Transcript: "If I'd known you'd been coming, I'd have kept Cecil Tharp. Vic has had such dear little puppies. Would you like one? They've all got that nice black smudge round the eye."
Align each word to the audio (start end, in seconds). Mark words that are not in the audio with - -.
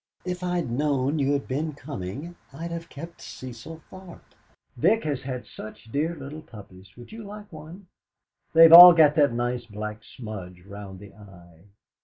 "If 0.25 0.41
I'd 0.43 0.71
known 0.71 1.19
you'd 1.19 1.47
been 1.47 1.73
coming, 1.73 2.35
I'd 2.51 2.71
have 2.71 2.89
kept 2.89 3.21
Cecil 3.21 3.83
Tharp. 3.91 4.21
Vic 4.75 5.03
has 5.03 5.21
had 5.21 5.45
such 5.45 5.91
dear 5.91 6.15
little 6.15 6.41
puppies. 6.41 6.97
Would 6.97 7.11
you 7.11 7.23
like 7.23 7.53
one? 7.53 7.85
They've 8.53 8.73
all 8.73 8.93
got 8.93 9.13
that 9.13 9.31
nice 9.31 9.67
black 9.67 10.01
smudge 10.03 10.63
round 10.65 10.97
the 11.01 11.13
eye." 11.13 11.65